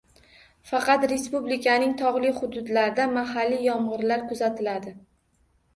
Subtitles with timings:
[0.69, 4.99] Faqat respublikaning tog‘li hududlarida mahalliy yomg‘irlar kuzatiladi